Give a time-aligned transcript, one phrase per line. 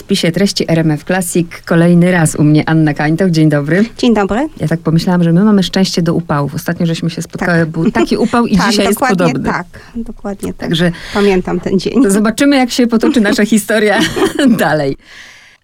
[0.00, 3.30] spisie treści RMF Classic kolejny raz u mnie Anna Kańtoch.
[3.30, 3.84] Dzień dobry.
[3.98, 4.48] Dzień dobry.
[4.60, 6.54] Ja tak pomyślałam, że my mamy szczęście do upałów.
[6.54, 7.68] Ostatnio żeśmy się spotkały, Tak.
[7.68, 9.44] był taki upał i tak, dzisiaj jest podobny.
[9.44, 9.66] tak.
[9.96, 10.60] Dokładnie tak.
[10.68, 12.02] Także Pamiętam ten dzień.
[12.02, 13.98] to zobaczymy, jak się potoczy nasza historia
[14.58, 14.96] dalej.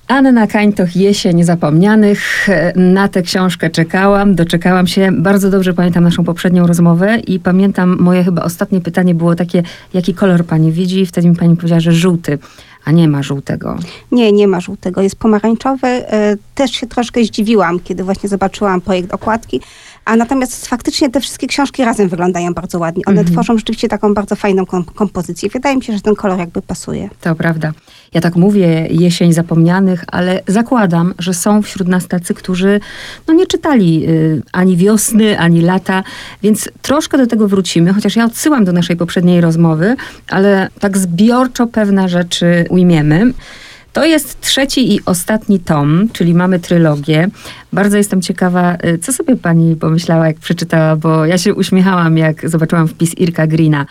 [0.09, 2.49] Anna Kańtoch, Jesień Zapomnianych.
[2.77, 5.13] Na tę książkę czekałam, doczekałam się.
[5.13, 9.63] Bardzo dobrze pamiętam naszą poprzednią rozmowę i pamiętam moje chyba ostatnie pytanie było takie,
[9.95, 11.01] jaki kolor pani widzi?
[11.01, 12.39] I wtedy mi pani powiedziała, że żółty,
[12.87, 13.77] a nie ma żółtego.
[14.13, 15.87] Nie, nie ma żółtego, jest pomarańczowy.
[15.87, 19.61] E, Też się troszkę zdziwiłam, kiedy właśnie zobaczyłam projekt okładki.
[20.05, 23.03] A natomiast faktycznie te wszystkie książki razem wyglądają bardzo ładnie.
[23.07, 23.35] One Mhm.
[23.35, 25.49] tworzą rzeczywiście taką bardzo fajną kom- kompozycję.
[25.49, 27.09] Wydaje mi się, że ten kolor jakby pasuje.
[27.21, 27.73] To prawda.
[28.15, 32.81] Ja tak mówię, jesień zapomnianych, ale zakładam, że są wśród nas tacy, którzy
[33.29, 36.03] no, nie czytali y, ani wiosny, ani lata,
[36.43, 39.97] więc troszkę do tego wrócimy, chociaż ja odsyłam do naszej poprzedniej rozmowy,
[40.29, 43.33] ale tak zbiorczo pewne rzeczy ujmiemy.
[43.93, 47.29] To jest trzeci i ostatni tom, czyli mamy trylogię.
[47.73, 52.49] Bardzo jestem ciekawa, y, co sobie pani pomyślała, jak przeczytała, bo ja się uśmiechałam, jak
[52.51, 53.87] zobaczyłam wpis Irka Greena.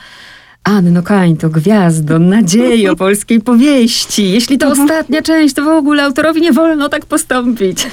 [0.65, 4.31] Anno Kańto, gwiazdo, nadziejo polskiej powieści.
[4.31, 7.87] Jeśli to ostatnia część, to w ogóle autorowi nie wolno tak postąpić.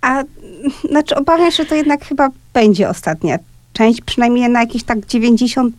[0.00, 0.24] A
[0.90, 3.38] znaczy obawiam się, że to jednak chyba będzie ostatnia
[3.72, 5.70] część, przynajmniej na jakieś tak 90%,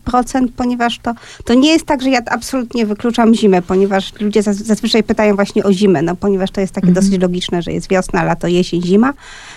[0.56, 1.14] ponieważ to,
[1.44, 5.64] to nie jest tak, że ja absolutnie wykluczam zimę, ponieważ ludzie zaz- zazwyczaj pytają właśnie
[5.64, 7.04] o zimę, no ponieważ to jest takie Mhm.
[7.06, 9.12] dosyć logiczne, że jest wiosna, lato, jesień, zima.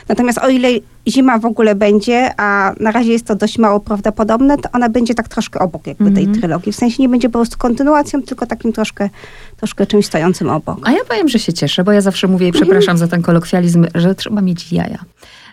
[0.10, 0.68] Natomiast o ile
[1.08, 5.14] zima w ogóle będzie, a na razie jest to dość mało prawdopodobne, to ona będzie
[5.14, 6.40] tak troszkę obok jakby tej Mhm.
[6.42, 6.72] trylogii.
[6.72, 9.10] W sensie nie będzie po prostu kontynuacją, tylko takim troszkę,
[9.58, 10.80] troszkę czymś stojącym obok.
[10.84, 13.86] A ja powiem, że się cieszę, bo ja zawsze mówię i przepraszam za ten kolokwializm,
[13.96, 14.98] że trzeba mieć jaja,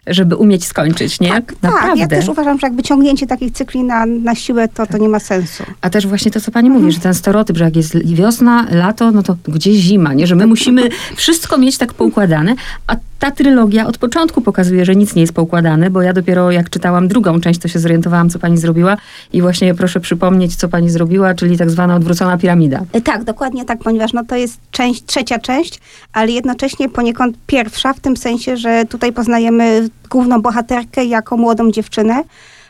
[0.06, 1.28] żeby umieć skończyć, nie?
[1.28, 1.88] Tak, Naprawdę.
[1.88, 5.08] tak, ja też uważam, że jakby ciągnięcie takich cykli na, na siłę, to, to nie
[5.08, 5.64] ma sensu.
[5.80, 9.10] A też właśnie to, co pani mówi, że ten stereotyp, że jak jest wiosna, lato,
[9.10, 10.26] no to gdzie zima, nie?
[10.26, 12.54] Że my musimy wszystko mieć tak poukładane,
[12.86, 16.70] a ta trylogia od początku pokazuje, że nic nie jest poukładane, bo ja dopiero jak
[16.70, 18.96] czytałam drugą część, to się zorientowałam, co pani zrobiła
[19.32, 22.80] i właśnie proszę przypomnieć, co pani zrobiła, czyli tak zwana odwrócona piramida.
[22.92, 25.80] E, Tak, dokładnie tak, ponieważ no to jest część, trzecia część,
[26.12, 32.22] ale jednocześnie poniekąd pierwsza, w tym sensie, że tutaj poznajemy główną bohaterkę jako młodą dziewczynę,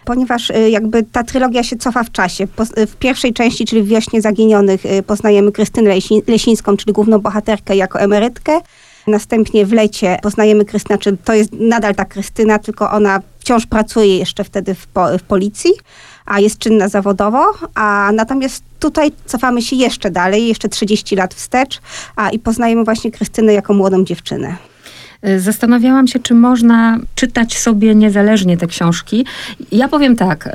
[0.05, 2.45] ponieważ y, jakby ta trylogia się cofa w czasie.
[2.79, 7.77] Y, W pierwszej części, czyli w Wiośnie Zaginionych, poznajemy Krystynę Lesi- Lesińską, czyli główną bohaterkę
[7.77, 8.61] jako emerytkę.
[9.07, 14.19] Następnie w lecie poznajemy Krystynę, czy to jest nadal ta Krystyna, tylko ona wciąż pracuje
[14.19, 15.71] jeszcze wtedy w, po, w policji,
[16.27, 17.53] a jest czynna zawodowo.
[17.75, 21.81] A natomiast tutaj cofamy się jeszcze dalej, jeszcze 30 lat wstecz,
[22.17, 24.57] a i poznajemy właśnie Krystynę jako młodą dziewczynę.
[25.29, 29.27] Y, Zastanawiałam się, czy można czytać sobie niezależnie te książki.
[29.73, 30.51] Ja powiem tak, y,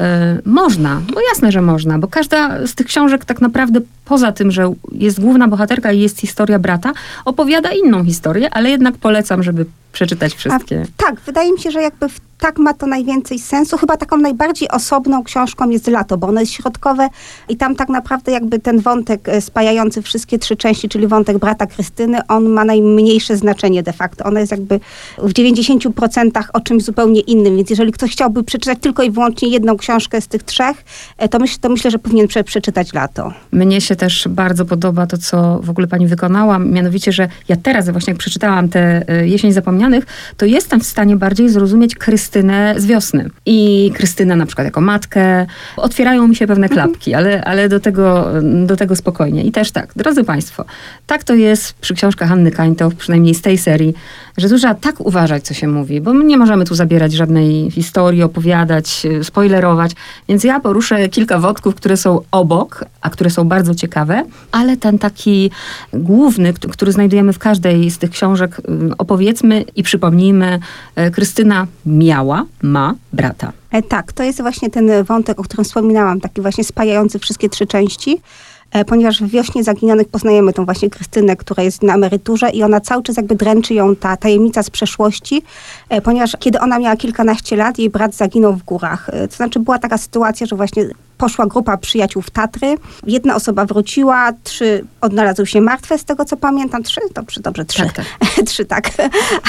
[0.45, 4.73] można, bo jasne, że można, bo każda z tych książek tak naprawdę poza tym, że
[4.91, 6.91] jest główna bohaterka i jest historia brata,
[7.25, 10.85] opowiada inną historię, ale jednak polecam, żeby przeczytać wszystkie.
[10.97, 13.77] Tak, wydaje mi się, że jakby w, tak ma to najwięcej sensu.
[13.77, 17.09] Chyba taką najbardziej osobną książką jest Lato, bo ono jest środkowe
[17.49, 21.65] i tam tak naprawdę jakby ten wątek e, spajający wszystkie trzy części, czyli wątek brata
[21.67, 24.25] Krystyny, on ma najmniejsze znaczenie de facto.
[24.25, 24.79] Ono jest jakby
[25.17, 29.77] w 90% o czymś zupełnie innym, więc jeżeli ktoś chciałby przeczytać tylko i wyłącznie jedną
[29.77, 30.83] książkę z tych trzech,
[31.17, 33.33] e, to, myśl, to myślę, że powinien prze, przeczytać Lato.
[33.51, 37.89] Mnie się też bardzo podoba to, co w ogóle pani wykonała, mianowicie, że ja teraz
[37.89, 40.05] właśnie jak przeczytałam tę y, Jesień Zapomnianych,
[40.37, 43.29] to jestem w stanie bardziej zrozumieć Krystynę z wiosny.
[43.45, 45.45] I Krystynę na przykład jako matkę.
[45.77, 48.27] Otwierają mi się pewne klapki, ale, ale do, tego,
[48.65, 49.43] do tego spokojnie.
[49.43, 50.65] I też tak, drodzy państwo,
[51.07, 53.93] tak to jest przy książkach Hanny Kańtow, przynajmniej z tej serii,
[54.37, 58.23] że trzeba tak uważać, co się mówi, bo my nie możemy tu zabierać żadnej historii,
[58.23, 59.91] opowiadać, y, spoilerować,
[60.29, 64.99] więc ja poruszę kilka wątków, które są obok, a które są bardzo ciekawe, ale ten
[64.99, 65.51] taki
[65.93, 68.63] główny, kt- który znajdujemy w każdej z tych książek, y,
[68.97, 70.59] opowiedzmy i przypomnijmy,
[71.07, 73.51] y, Krystyna miała, ma brata.
[73.71, 77.67] E, Tak, to jest właśnie ten wątek, o którym wspominałam, taki właśnie spajający wszystkie trzy
[77.67, 78.21] części.
[78.71, 82.81] E, Ponieważ w wiośnie zaginionych poznajemy tą właśnie Krystynę, która jest na emeryturze i ona
[82.81, 85.41] cały czas jakby dręczy ją ta tajemnica z przeszłości,
[85.89, 89.09] e, ponieważ kiedy ona miała kilkanaście lat, jej brat zaginął w górach.
[89.09, 90.83] E, To znaczy była taka sytuacja, że właśnie
[91.19, 92.75] poszła grupa przyjaciół w Tatry,
[93.07, 97.01] jedna osoba wróciła, trzy odnalazły się martwe, z tego co pamiętam, trzy?
[97.15, 97.83] Dobrze, dobrze, trzy.
[97.83, 98.05] Tak, tak.
[98.49, 98.91] trzy, tak.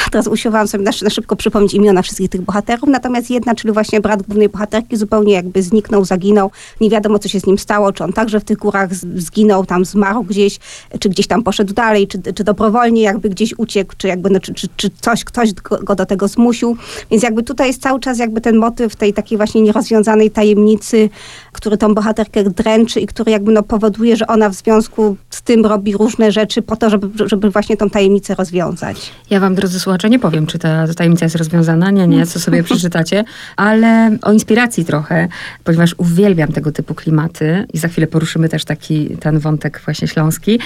[0.07, 3.75] A teraz usiłowałam sobie na, na szybko przypomnieć imiona wszystkich tych bohaterów, natomiast jedna, czyli
[3.75, 6.51] właśnie brat głównej bohaterki, zupełnie jakby zniknął, zaginął.
[6.81, 9.85] Nie wiadomo, co się z nim stało, czy on także w tych górach zginął, tam
[9.85, 10.59] zmarł gdzieś,
[11.01, 14.55] czy gdzieś tam poszedł dalej, czy, czy dobrowolnie jakby gdzieś uciekł, czy jakby, no, czy,
[14.55, 16.77] czy, czy coś, ktoś go, go do tego zmusił.
[17.11, 21.09] Więc jakby tutaj jest cały czas jakby ten motyw tej takiej właśnie nierozwiązanej tajemnicy,
[21.53, 25.67] który tą bohaterkę dręczy i który jakby no powoduje, że ona w związku z tym
[25.67, 29.13] robi różne rzeczy po to, żeby, żeby właśnie tą tajemnicę rozwiązać.
[29.31, 32.63] Ja wam, drodzy słuchacze, nie powiem, czy ta tajemnica jest rozwiązana, nie, nie, co sobie
[32.71, 33.25] przeczytacie,
[33.57, 35.29] ale o inspiracji trochę,
[35.65, 37.67] ponieważ uwielbiam tego typu klimaty.
[37.73, 40.61] I za chwilę poruszymy też taki ten wątek właśnie śląski,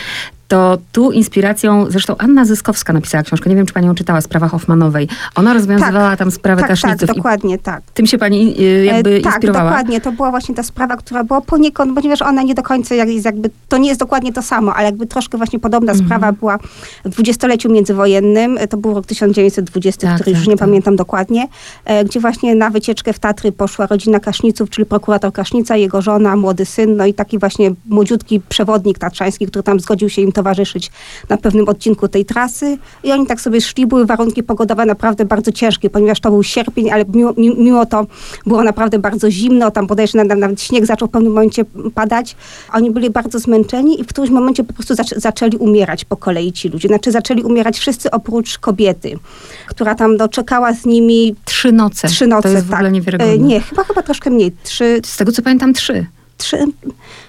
[0.54, 4.48] to tu inspiracją, zresztą Anna Zyskowska napisała książkę, nie wiem, czy pani ją czytała, Sprawa
[4.48, 5.08] Hoffmanowej.
[5.34, 6.80] Ona rozwiązywała tak, tam sprawę tak.
[6.80, 7.82] Tak, dokładnie, tak.
[7.94, 9.70] Tym się pani y, jakby e, tak, inspirowała?
[9.70, 10.00] Tak, dokładnie.
[10.00, 13.50] To była właśnie ta sprawa, która była poniekąd, ponieważ ona nie do końca jest jakby,
[13.68, 16.08] to nie jest dokładnie to samo, ale jakby troszkę właśnie podobna mhm.
[16.08, 16.58] sprawa była
[17.04, 20.68] w dwudziestoleciu międzywojennym, to był rok 1920, tak, który tak, już nie tak.
[20.68, 21.48] pamiętam dokładnie,
[21.84, 26.36] e, gdzie właśnie na wycieczkę w Tatry poszła rodzina Kaszniców, czyli prokurator Kasznica, jego żona,
[26.36, 30.91] młody syn, no i taki właśnie młodziutki przewodnik tatrzański, który tam zgodził się im towarzyszyć
[31.29, 35.52] na pewnym odcinku tej trasy i oni tak sobie szli, były warunki pogodowe naprawdę bardzo
[35.52, 38.06] ciężkie, ponieważ to był sierpień, ale mimo, mimo to
[38.46, 41.64] było naprawdę bardzo zimno, tam bodajże nawet śnieg zaczął w pewnym momencie
[41.94, 42.37] padać.
[42.73, 46.52] Oni byli bardzo zmęczeni i w którymś momencie po prostu zac zaczęli umierać po kolei
[46.52, 46.88] ci ludzie.
[46.88, 49.19] Znaczy zaczęli umierać wszyscy oprócz kobiety,
[49.67, 51.35] która tam doczekała z nimi...
[51.44, 52.08] Trzy noce.
[52.08, 52.79] Trzy noce, to jest w tak.
[52.79, 53.38] ogóle niewiarygodne.
[53.38, 54.52] Nie, chyba, chyba troszkę mniej.
[54.62, 55.00] Trzy...
[55.05, 56.06] Z tego co pamiętam trzy.
[56.38, 56.58] Trzy,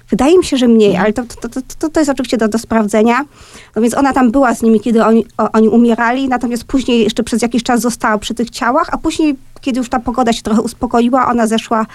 [0.09, 3.25] Wydaje mi się, że mniej, ale to, to, to, to jest oczywiście do, do sprawdzenia.
[3.75, 7.23] No więc ona tam była z nimi, kiedy oni, o, oni umierali, natomiast później jeszcze
[7.23, 10.61] przez jakiś czas została przy tych ciałach, a później, kiedy już ta pogoda się trochę
[10.61, 11.85] uspokoiła, ona zeszła,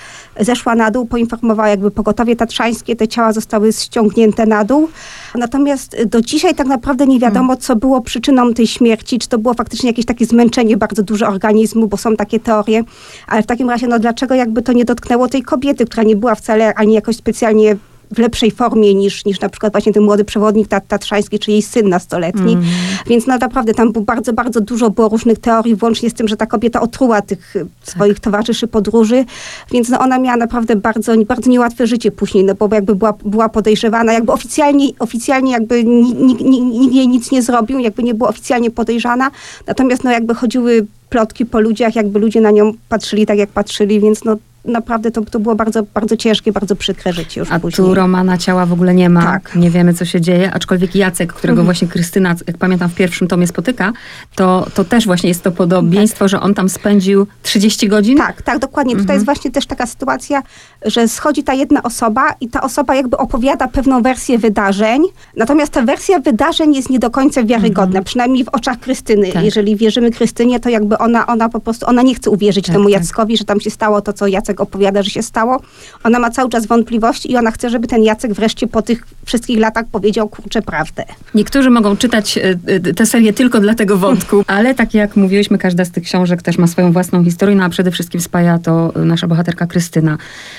[0.40, 4.88] zeszła na dół, poinformowała jakby pogotowie tatrzańskie, te ciała zostały ściągnięte na dół.
[5.34, 9.54] Natomiast do dzisiaj tak naprawdę nie wiadomo, co było przyczyną tej śmierci, czy to było
[9.54, 12.84] faktycznie jakieś takie zmęczenie bardzo dużo organizmu, bo są takie teorie,
[13.26, 16.34] ale w takim razie, no dlaczego jakby to nie dotknęło tej kobiety, która nie była
[16.34, 17.76] wcale ani jakoś specjalnie
[18.10, 21.88] w lepszej formie niż, niż na przykład właśnie ten młody przewodnik tatrzański, czy jej syn
[21.88, 22.52] nastoletni.
[22.52, 22.64] Mm.
[23.06, 26.36] Więc no naprawdę tam było bardzo, bardzo dużo było różnych teorii, włącznie z tym, że
[26.36, 27.64] ta kobieta otruła tych tak.
[27.82, 29.24] swoich towarzyszy podróży,
[29.72, 33.48] więc no ona miała naprawdę bardzo, bardzo niełatwe życie później, no bo jakby była, była
[33.48, 38.70] podejrzewana, jakby oficjalnie, oficjalnie jakby nikt, nikt jej nic nie zrobił, jakby nie była oficjalnie
[38.70, 39.30] podejrzana,
[39.66, 44.00] natomiast no jakby chodziły plotki po ludziach, jakby ludzie na nią patrzyli tak, jak patrzyli,
[44.00, 47.88] więc no naprawdę to, to było bardzo, bardzo ciężkie, bardzo przykre życie już A później.
[47.88, 49.56] tu Romana ciała w ogóle nie ma, tak.
[49.56, 51.64] nie wiemy co się dzieje, aczkolwiek Jacek, którego mhm.
[51.64, 53.92] właśnie Krystyna, jak pamiętam w pierwszym tomie spotyka,
[54.34, 56.28] to, to też właśnie jest to podobieństwo, tak.
[56.28, 58.18] że on tam spędził 30 godzin?
[58.18, 58.92] Tak, tak, dokładnie.
[58.92, 59.04] Mhm.
[59.04, 60.42] Tutaj jest właśnie też taka sytuacja,
[60.84, 65.02] że schodzi ta jedna osoba i ta osoba jakby opowiada pewną wersję wydarzeń,
[65.36, 68.04] natomiast ta wersja wydarzeń jest nie do końca wiarygodna, mhm.
[68.04, 69.32] przynajmniej w oczach Krystyny.
[69.32, 69.44] Tak.
[69.44, 72.84] Jeżeli wierzymy Krystynie, to jakby ona, ona po prostu, ona nie chce uwierzyć tak, temu
[72.84, 72.92] tak.
[72.92, 75.60] Jackowi, że tam się stało to, co Jacek Jacek opowiada, że się stało.
[76.04, 79.58] Ona ma cały czas wątpliwości i ona chce, żeby ten Jacek wreszcie po tych wszystkich
[79.58, 81.04] latach powiedział kurczę prawdę.
[81.34, 85.58] Niektórzy mogą czytać e, e, tę serię tylko dla tego wątku, ale tak jak mówiłyśmy,
[85.58, 88.92] każda z tych książek też ma swoją własną historię, no a przede wszystkim spaja to
[88.96, 90.18] nasza bohaterka Krystyna.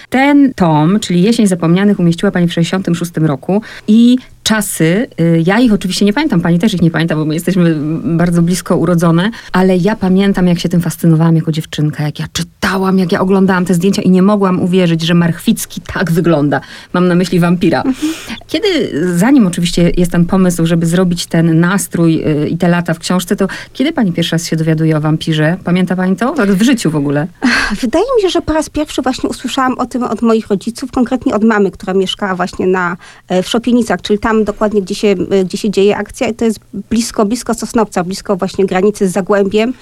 [0.09, 5.73] Ten tom, czyli Jesień Zapomnianych, umieściła pani w 1966 roku i czasy, y, ja ich
[5.73, 9.77] oczywiście nie pamiętam, pani też ich nie pamięta, bo my jesteśmy bardzo blisko urodzone, ale
[9.77, 13.73] ja pamiętam, jak się tym fascynowałam jako dziewczynka, jak ja czytałam, jak ja oglądałam te
[13.73, 16.61] zdjęcia i nie mogłam uwierzyć, że Marchwicki tak wygląda.
[16.93, 17.83] Mam na myśli wampira.
[18.47, 18.67] Kiedy,
[19.17, 23.35] zanim oczywiście jest ten pomysł, żeby zrobić ten nastrój y, i te lata w książce,
[23.35, 25.57] to kiedy pani pierwszy raz się dowiaduje o wampirze?
[25.63, 26.31] Pamięta pani to?
[26.31, 27.27] Tak w życiu w ogóle.
[27.81, 31.35] Wydaje mi się, że po raz pierwszy właśnie usłyszałam o tym od moich rodziców, konkretnie
[31.35, 32.97] od mamy, która mieszkała właśnie na,
[33.27, 36.45] e, w Szopienicach, czyli tam dokładnie, gdzie się, e, gdzie się dzieje akcja i to
[36.45, 39.73] jest blisko, blisko Sosnowca, blisko właśnie granicy z Zagłębiem,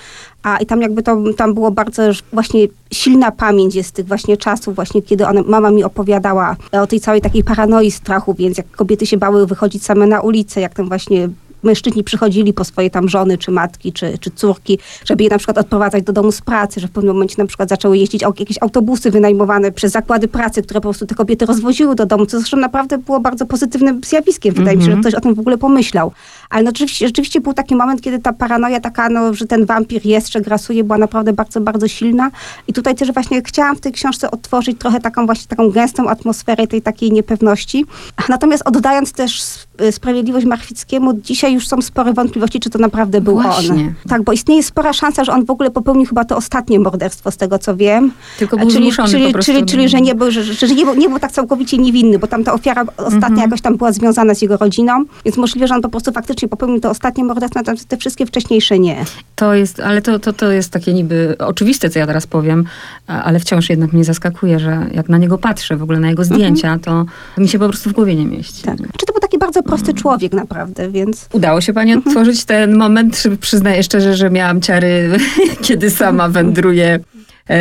[0.43, 2.03] a i tam jakby to, tam było bardzo
[2.33, 6.99] właśnie silna pamięć jest tych właśnie czasów, właśnie kiedy one, mama mi opowiadała o tej
[6.99, 10.87] całej takiej paranoi strachu, więc jak kobiety się bały wychodzić same na ulicę, jak tam
[10.87, 11.29] właśnie
[11.63, 15.57] mężczyźni przychodzili po swoje tam żony, czy matki, czy, czy córki, żeby je na przykład
[15.57, 19.11] odprowadzać do domu z pracy, że w pewnym momencie na przykład zaczęły jeździć jakieś autobusy
[19.11, 22.97] wynajmowane przez zakłady pracy, które po prostu te kobiety rozwoziły do domu, co zresztą naprawdę
[22.97, 24.53] było bardzo pozytywnym zjawiskiem.
[24.53, 25.03] Wydaje mi się, że mhm.
[25.03, 26.11] ktoś o tym w ogóle pomyślał.
[26.49, 30.05] Ale no, rzeczywiście, rzeczywiście był taki moment, kiedy ta paranoja taka, no, że ten wampir
[30.05, 32.31] jest, że grasuje, była naprawdę bardzo, bardzo silna.
[32.67, 36.67] I tutaj też właśnie chciałam w tej książce otworzyć trochę taką właśnie taką gęstą atmosferę
[36.67, 37.85] tej takiej niepewności.
[38.29, 39.41] Natomiast oddając też
[39.91, 43.71] sprawiedliwość Marchwickiemu, dzisiaj już są spore wątpliwości, czy to naprawdę był Właśnie.
[43.73, 43.93] on.
[44.09, 47.37] Tak, bo istnieje spora szansa, że on w ogóle popełnił chyba to ostatnie morderstwo, z
[47.37, 48.11] tego co wiem.
[48.39, 49.33] Tylko był czyli, czyli.
[49.33, 52.27] Czyli, czyli, że, nie był, że, że nie, był, nie był tak całkowicie niewinny, bo
[52.27, 53.39] tam ta ofiara ostatnia mhm.
[53.39, 56.79] jakoś tam była związana z jego rodziną, więc możliwe, że on po prostu faktycznie popełnił
[56.79, 59.05] to ostatnie morderstwo, natomiast te wszystkie wcześniejsze nie.
[59.35, 62.65] To jest, ale to, to, to jest takie niby oczywiste, co ja teraz powiem,
[63.07, 66.73] ale wciąż jednak mnie zaskakuje, że jak na niego patrzę, w ogóle na jego zdjęcia,
[66.73, 66.79] mhm.
[66.79, 68.63] to mi się po prostu w głowie nie mieści.
[68.63, 68.77] Tak.
[68.97, 71.29] Czy to taki bardzo prosty człowiek naprawdę, więc...
[71.33, 73.23] Udało się pani mhm otworzyć ten moment.
[73.41, 75.09] Przyznaję szczerze, że miałam ciary,
[75.65, 76.99] kiedy sama wędruję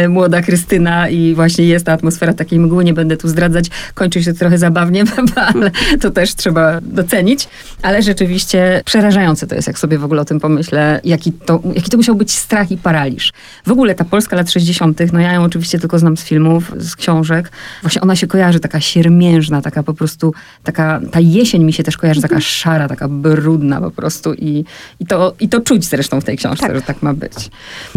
[0.09, 4.33] młoda Krystyna i właśnie jest ta atmosfera takiej mgły, nie będę tu zdradzać, kończy się
[4.33, 5.05] trochę zabawnie,
[5.55, 7.49] ale to też trzeba docenić,
[7.83, 11.91] ale rzeczywiście przerażające to jest, jak sobie w ogóle o tym pomyślę, jaki to, jaki
[11.91, 13.33] to musiał być strach i paraliż.
[13.67, 16.97] W ogóle ta Polska lat 60., no ja ją oczywiście tylko znam z filmów, z
[16.97, 17.53] książek,
[17.83, 21.97] właśnie ona się kojarzy, taka siermiężna, taka po prostu, taka, ta jesień mi się też
[21.97, 24.65] kojarzy, taka szara, taka brudna po prostu i,
[25.01, 26.77] i, to, i to czuć zresztą w tej książce, tak.
[26.77, 27.51] że tak ma być.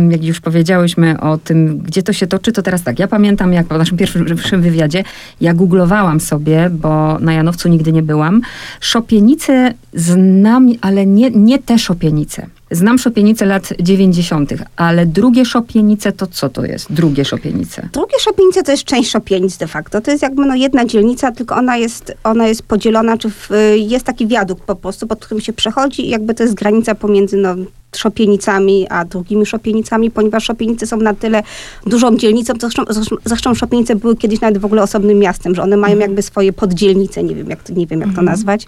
[0.10, 3.67] Jak już powiedziałyśmy o tym, gdzie to się toczy, to teraz tak, ja pamiętam, jak
[3.67, 5.03] po naszym pierwszym wywiadzie,
[5.41, 8.41] ja googlowałam sobie, bo na Janowcu nigdy nie byłam,
[8.79, 12.47] szopienice znam, ale nie, nie te szopienice.
[12.71, 16.93] Znam szopienice lat 90., ale drugie szopienice to co to jest?
[16.93, 17.89] Drugie szopienice.
[17.93, 20.01] Drugie szopienice to jest część szopienic de facto.
[20.01, 24.05] To jest jakby no jedna dzielnica, tylko ona jest, ona jest podzielona, czy w, jest
[24.05, 27.55] taki wiadukt po prostu, pod którym się przechodzi i jakby to jest granica pomiędzy no,
[27.95, 31.43] Szopienicami, a drugimi Szopienicami, ponieważ Szopienice są na tyle
[31.86, 32.83] dużą dzielnicą, zresztą,
[33.25, 36.10] zresztą Szopienice były kiedyś nawet w ogóle osobnym miastem, że one mają mhm.
[36.10, 38.25] jakby swoje poddzielnice, nie wiem jak to, nie wiem, jak to mhm.
[38.25, 38.67] nazwać,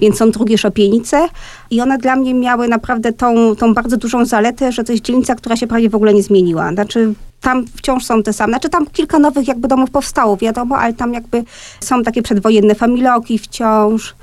[0.00, 1.28] więc są drugie Szopienice
[1.70, 5.34] i one dla mnie miały naprawdę tą, tą bardzo dużą zaletę, że to jest dzielnica,
[5.34, 6.72] która się prawie w ogóle nie zmieniła.
[6.72, 7.14] Znaczy
[7.44, 8.50] tam wciąż są te same.
[8.50, 11.44] Znaczy tam kilka nowych jakby domów powstało, wiadomo, ale tam jakby
[11.80, 14.14] są takie przedwojenne familoki wciąż.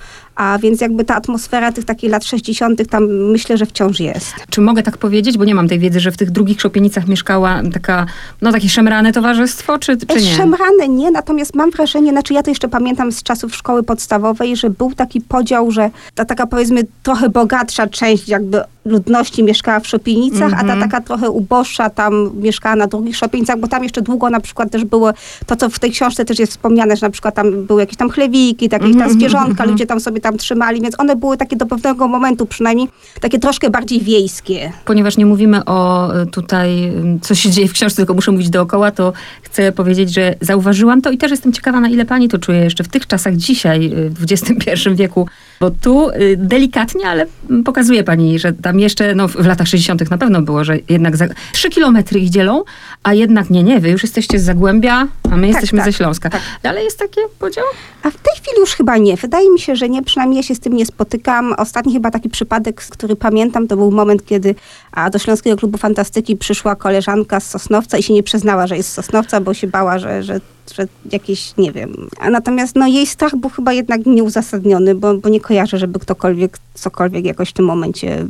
[0.42, 2.90] A więc jakby ta atmosfera tych takich lat 60.
[2.90, 4.34] tam myślę, że wciąż jest.
[4.50, 7.62] Czy mogę tak powiedzieć, bo nie mam tej wiedzy, że w tych drugich szopienicach mieszkała
[7.74, 8.06] taka,
[8.42, 10.36] no takie szemrane towarzystwo, czy, czy nie?
[10.36, 14.70] Szemrane nie, natomiast mam wrażenie, znaczy ja to jeszcze pamiętam z czasów szkoły podstawowej, że
[14.70, 20.42] był taki podział, że ta taka powiedzmy trochę bogatsza część jakby ludności mieszkała w Szopienicach,
[20.42, 20.64] mm -hmm.
[20.64, 20.90] a ta mhm.
[20.90, 24.86] taka trochę uboższa tam mieszkała na drugich Szopienicach, bo tam jeszcze długo na przykład też
[24.86, 25.12] było
[25.46, 28.10] to, co w tej książce też jest wspomniane, że na przykład tam były jakieś tam
[28.10, 29.00] chlewiki, takie mm -hmm.
[29.00, 29.68] tam mhm, zwierzątka, -hmm.
[29.68, 32.88] ludzie tam sobie tam trzymali, więc one były takie do pewnego momentu przynajmniej
[33.22, 34.72] takie troszkę bardziej wiejskie.
[34.86, 38.92] Ponieważ nie mówimy o e, tutaj, co się dzieje w książce, tylko muszę mówić dookoła,
[38.92, 42.60] to chcę powiedzieć, że zauważyłam to i też jestem ciekawa, na ile pani to czuje
[42.60, 45.28] jeszcze w tych czasach dzisiaj, e, w XXI wieku,
[45.62, 47.26] bo tu y, delikatnie, ale
[47.66, 50.12] pokazuje pani, że tam jeszcze, no w latach 60.
[50.12, 52.64] na pewno było, że jednak za, 3 kilometry ich dzielą,
[53.04, 55.94] a jednak nie, nie, wy już jesteście z Zagłębia, a my tak, jesteśmy tak, ze
[55.94, 56.30] Śląska.
[56.30, 56.42] Tak.
[56.64, 57.66] Ale jest takie podział?
[58.04, 59.18] A w tej chwili już chyba nie.
[59.18, 61.54] Wydaje mi się, że nie, przynajmniej ja się z tym nie spotykam.
[61.58, 64.56] Ostatni chyba taki przypadek, który pamiętam, to był moment, kiedy
[64.92, 68.90] a do Śląskiego Klubu Fantastyki przyszła koleżanka z Sosnowca i się nie przyznała, że jest
[68.90, 70.40] z Sosnowca, bo się bała, że, że
[70.76, 72.10] że jakieś, nie wiem.
[72.20, 76.58] A natomiast no, jej strach był chyba jednak nieuzasadniony, bo, bo nie kojarzę, żeby ktokolwiek
[76.74, 78.26] cokolwiek jakoś w tym momencie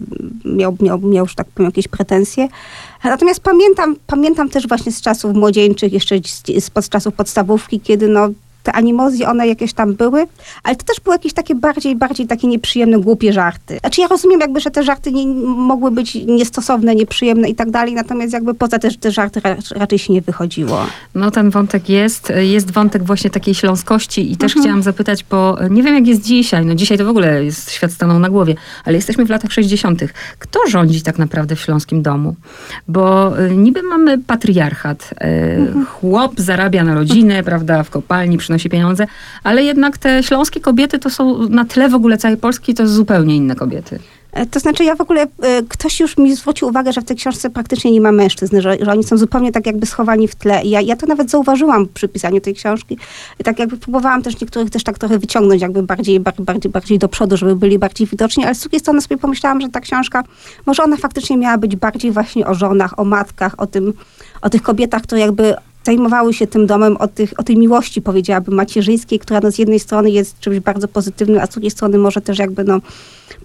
[0.45, 2.47] miał, miał, miał że tak powiem, jakieś pretensje.
[3.03, 6.43] Natomiast pamiętam, pamiętam też właśnie z czasów młodzieńczych, jeszcze z,
[6.85, 8.29] z czasów podstawówki, kiedy no,
[8.63, 10.27] te animozje, one jakieś tam były,
[10.63, 13.77] ale to też były jakieś takie bardziej, bardziej takie nieprzyjemne, głupie żarty.
[13.79, 17.93] Znaczy ja rozumiem jakby, że te żarty nie, mogły być niestosowne, nieprzyjemne i tak dalej,
[17.93, 19.41] natomiast jakby poza też te żarty
[19.75, 20.85] raczej się nie wychodziło.
[21.15, 24.63] No ten wątek jest, jest wątek właśnie takiej śląskości i też mhm.
[24.63, 27.91] chciałam zapytać, bo nie wiem jak jest dzisiaj, no dzisiaj to w ogóle jest, świat
[27.91, 30.01] stanął na głowie, ale jesteśmy w latach 60.
[30.39, 32.35] Kto rządzi tak naprawdę w śląskim domu?
[32.87, 35.09] Bo y, niby mamy patriarchat.
[35.11, 35.85] Y, mhm.
[35.85, 39.07] Chłop zarabia na rodzinę, prawda, w kopalni, przy przynosi pieniądze,
[39.43, 43.35] ale jednak te śląskie kobiety to są na tle w ogóle całej Polski, to zupełnie
[43.35, 43.99] inne kobiety.
[44.31, 45.27] E, to znaczy ja w ogóle, e,
[45.69, 48.91] ktoś już mi zwrócił uwagę, że w tej książce praktycznie nie ma mężczyzn, że, że
[48.91, 50.61] oni są zupełnie tak jakby schowani w tle.
[50.63, 52.97] Ja, ja to nawet zauważyłam przy pisaniu tej książki.
[53.43, 57.37] Tak jakby próbowałam też niektórych też tak trochę wyciągnąć jakby bardziej, bardziej, bardziej do przodu,
[57.37, 60.23] żeby byli bardziej widoczni, ale z drugiej strony sobie pomyślałam, że ta książka,
[60.65, 63.93] może ona faktycznie miała być bardziej właśnie o żonach, o matkach, o tym,
[64.41, 68.55] o tych kobietach, które jakby zajmowały się tym domem, o, tych, o tej miłości, powiedziałabym,
[68.55, 72.21] macierzyńskiej, która no, z jednej strony jest czymś bardzo pozytywnym, a z drugiej strony może
[72.21, 72.81] też jakby no,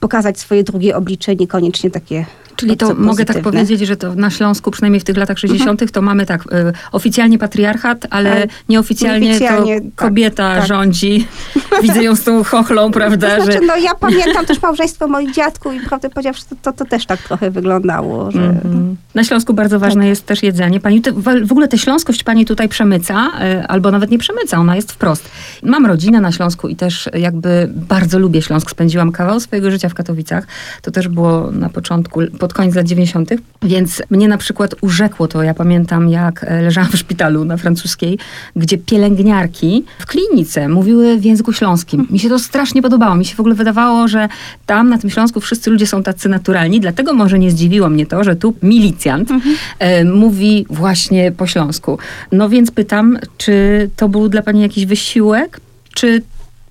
[0.01, 4.71] pokazać swoje drugie oblicze, niekoniecznie takie Czyli to mogę tak powiedzieć, że to na Śląsku,
[4.71, 5.89] przynajmniej w tych latach 60., mhm.
[5.89, 11.27] to mamy tak, y, oficjalnie patriarchat, ale, ale nieoficjalnie, nieoficjalnie, to kobieta tak, rządzi.
[11.83, 13.37] Widzę ją z tą chochlą, prawda?
[13.37, 13.67] To znaczy, że...
[13.67, 17.23] no ja pamiętam też małżeństwo moich dziadków i prawdę powiedziawszy, to, to, to też tak
[17.23, 18.31] trochę wyglądało.
[18.31, 18.43] Że...
[18.43, 18.97] Mhm.
[19.15, 20.09] Na Śląsku bardzo ważne tak.
[20.09, 20.81] jest też jedzenie.
[20.81, 21.03] Pani,
[21.45, 23.31] w ogóle tę śląskość pani tutaj przemyca,
[23.63, 25.31] y, albo nawet nie przemyca, ona jest wprost.
[25.63, 28.71] Mam rodzinę na Śląsku i też jakby bardzo lubię Śląsk.
[28.71, 30.47] Spędziłam kawał swojego życia w Katowicach.
[30.83, 33.31] To też było na początku, pod koniec lat 90.,
[33.63, 35.43] więc mnie na przykład urzekło to.
[35.43, 38.19] Ja pamiętam, jak e, leżałam w szpitalu na francuskiej,
[38.57, 42.07] gdzie pielęgniarki w klinice mówiły w języku śląskim.
[42.11, 43.15] Mi się to strasznie podobało.
[43.15, 44.29] Mi się w ogóle wydawało, że
[44.67, 48.25] tam na tym Śląsku wszyscy ludzie są tacy naturalni, dlatego może nie zdziwiło mnie to,
[48.25, 49.57] że tu milicjant mhm.
[49.79, 51.99] e, mówi właśnie po śląsku.
[52.33, 55.61] No więc pytam, czy to był dla pani jakiś wysiłek,
[55.95, 56.23] czy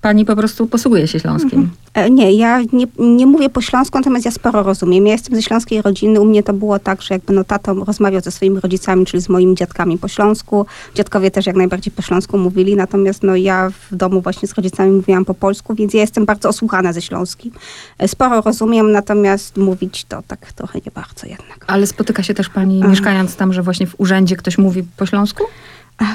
[0.06, 1.58] pani po prostu posługuje się śląskim?
[1.58, 1.70] Mhm.
[1.94, 5.06] E, nie, ja nie, nie mówię po śląsku, natomiast ja sporo rozumiem.
[5.06, 6.20] Ja jestem ze śląskiej rodziny.
[6.20, 9.28] U mnie to było tak, że jakby no tato rozmawiał ze swoimi rodzicami, czyli z
[9.28, 10.66] moimi dziadkami po śląsku.
[10.94, 14.90] Dziadkowie też jak najbardziej po śląsku mówili, natomiast no ja w domu właśnie z rodzicami
[14.92, 17.52] mówiłam po polsku, więc ja jestem bardzo osłuchana ze śląskim.
[17.98, 21.64] E, sporo rozumiem, natomiast mówić to tak trochę nie bardzo jednak.
[21.66, 25.44] Ale spotyka się też pani, mieszkając tam, że właśnie w urzędzie ktoś mówi po śląsku?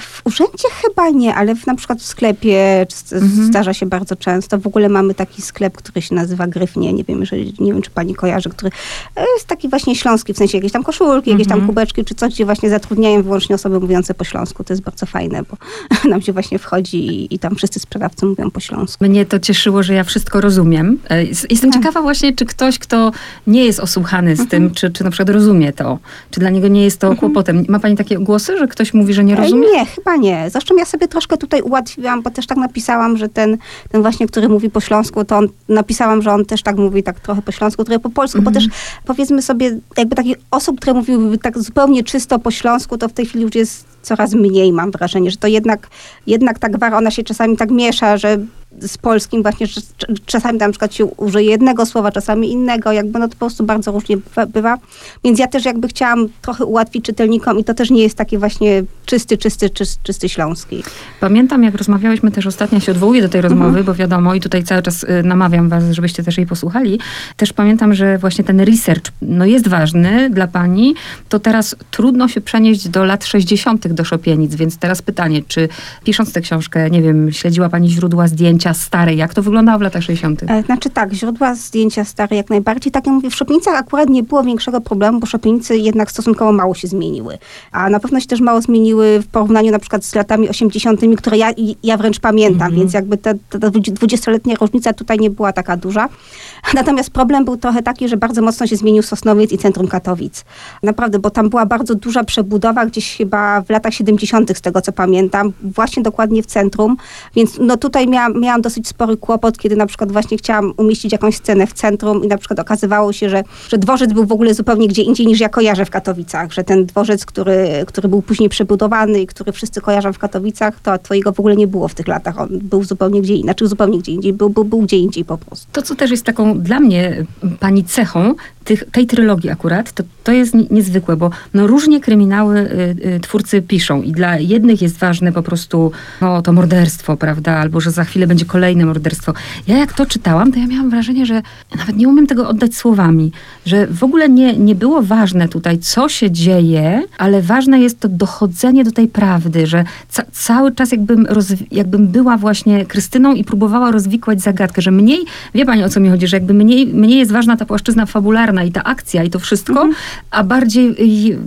[0.02, 3.46] W urzędzie chyba nie, ale w, na przykład w sklepie mhm.
[3.46, 4.58] zdarza się bardzo często.
[4.58, 6.94] W ogóle mamy taki sklep, który się nazywa Gryfnie.
[6.94, 8.72] Nie wiem, jeżeli, nie wiem, czy pani kojarzy, który
[9.16, 11.38] e, jest taki właśnie śląski, w sensie jakieś tam koszulki, mhm.
[11.38, 11.68] jakieś tam mhm.
[11.68, 14.64] kubeczki, czy coś, gdzie właśnie zatrudniają wyłącznie osoby mówiące po śląsku.
[14.64, 15.58] To jest bardzo fajne, bo
[16.12, 19.06] nam się właśnie wchodzi i, i tam wszyscy sprzedawcy mówią po śląsku.
[19.06, 21.00] Mnie to cieszyło, że ja wszystko rozumiem.
[21.10, 21.74] E, jestem tak.
[21.74, 23.12] ciekawa właśnie, czy ktoś, kto
[23.48, 24.50] nie jest osłuchany z mhm.
[24.50, 26.00] tym, czy, czy na przykład rozumie to,
[26.32, 27.20] czy dla niego nie jest to mhm.
[27.20, 27.66] kłopotem.
[27.70, 29.71] Ma pani takie głosy, że ktoś mówi, że nie rozumie?
[29.72, 30.50] Nie, chyba nie.
[30.50, 33.58] Zresztą ja sobie troszkę tutaj ułatwiłam, bo też tak napisałam, że ten,
[33.92, 37.20] ten właśnie, który mówi po śląsku, to on, napisałam, że on też tak mówi tak
[37.20, 38.44] trochę po śląsku, trochę po polsku, -hmm.
[38.44, 38.82] bo też mhm.
[39.06, 43.26] powiedzmy sobie, jakby takich osób, które mówiłyby tak zupełnie czysto po śląsku, to w tej
[43.26, 45.88] chwili już jest coraz mniej, mam wrażenie, że to jednak,
[46.28, 48.38] jednak ta gwara, ona się czasami tak miesza, że
[48.80, 49.82] z polskim właśnie, że
[50.26, 53.92] czasami na przykład się użyje jednego słowa, czasami innego, jakby no to po prostu bardzo
[53.92, 54.18] różnie
[54.54, 54.78] bywa.
[55.24, 58.84] Więc ja też jakby chciałam trochę ułatwić czytelnikom i to też nie jest taki właśnie
[59.06, 60.84] czysty, czysty, czysty, czysty śląski.
[61.20, 63.86] Pamiętam, jak rozmawiałyśmy też ostatnio, się odwołuję do tej rozmowy, mhm.
[63.86, 67.00] bo wiadomo i tutaj cały czas y, namawiam was, żebyście też jej posłuchali.
[67.38, 70.96] Też pamiętam, że właśnie ten research, no jest ważny dla pani,
[71.30, 73.88] to teraz trudno się przenieść do lat 60.
[73.88, 75.70] do Szopienic, więc teraz pytanie, czy
[76.04, 79.16] pisząc tę książkę, nie wiem, śledziła pani źródła zdjęć zdjęcia stare.
[79.16, 80.44] Jak to wyglądało w latach 60.?
[80.48, 82.92] E, znaczy tak, źródła zdjęcia stare jak najbardziej.
[82.92, 86.76] Tak jak mówię, w Szopienicach akurat nie było większego problemu, bo Szopienice jednak stosunkowo mało
[86.76, 87.38] się zmieniły.
[87.72, 91.38] A na pewno się też mało zmieniły w porównaniu na przykład z latami 80., które
[91.38, 91.52] ja,
[91.84, 92.80] ja wręcz pamiętam, mm -hmm.
[92.80, 96.10] więc jakby ta, ta 20-letnia różnica tutaj nie była taka duża.
[96.74, 100.46] Natomiast problem był trochę taki, że bardzo mocno się zmienił Sosnowiec i centrum Katowic.
[100.84, 104.58] Naprawdę, bo tam była bardzo duża przebudowa, gdzieś chyba w latach 70.
[104.58, 106.98] z tego co pamiętam, właśnie dokładnie w centrum,
[107.36, 111.36] więc no tutaj miałam, miałam dosyć spory kłopot, kiedy na przykład właśnie chciałam umieścić jakąś
[111.36, 114.88] scenę w centrum i na przykład okazywało się, że, że dworzec był w ogóle zupełnie
[114.88, 119.22] gdzie indziej niż ja kojarzę w Katowicach, że ten dworzec, który, który był później przebudowany
[119.22, 122.08] i który wszyscy kojarzą w Katowicach, to, to jego w ogóle nie było w tych
[122.08, 122.40] latach.
[122.40, 125.38] On był zupełnie gdzie indziej, znaczy zupełnie gdzie indziej, był, był, był gdzie indziej po
[125.38, 125.68] prostu.
[125.72, 127.26] To, co też jest taką dla mnie
[127.60, 132.96] pani cechą tych, tej trylogii akurat, to, to jest niezwykłe, bo no, różnie kryminały y,
[133.16, 137.82] y, twórcy piszą i dla jednych jest ważne po prostu no, to morderstwo, prawda, albo
[137.82, 139.34] że za chwilę będzie kolejne morderstwo.
[139.68, 141.42] Ja jak to czytałam, to ja miałam wrażenie, że
[141.78, 143.32] nawet nie umiem tego oddać słowami,
[143.66, 148.10] że w ogóle nie, nie było ważne tutaj, co się dzieje, ale ważne jest to
[148.10, 151.28] dochodzenie do tej prawdy, że ca cały czas jakbym,
[151.72, 155.20] jakbym była właśnie Krystyną i próbowała rozwikłać zagadkę, że mniej,
[155.56, 158.51] wie pani o co mi chodzi, że jakby mniej, mniej jest ważna ta płaszczyzna fabularna
[158.68, 159.94] i ta akcja i to wszystko, mhm.
[160.32, 160.96] a bardziej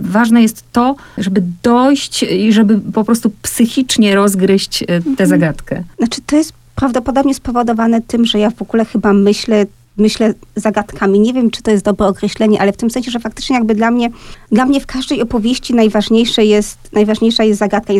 [0.01, 5.29] ważne jest to, żeby dojść i żeby po prostu psychicznie rozgryźć e, tę mhm.
[5.29, 5.83] zagadkę.
[5.97, 9.65] Znaczy to jest prawdopodobnie spowodowane tym, że ja w ogóle chyba myślę
[9.97, 11.19] myślę zagadkami.
[11.19, 13.91] Nie wiem, czy to jest dobre określenie, ale w tym sensie, że faktycznie jakby dla
[13.91, 14.09] mnie,
[14.51, 17.93] dla mnie w każdej opowieści najważniejsze jest, najważniejsza jest zagadka.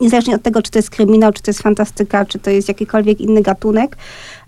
[0.00, 3.20] Niezależnie od tego, czy to jest kryminał, czy to jest fantastyka, czy to jest jakikolwiek
[3.20, 3.96] inny gatunek.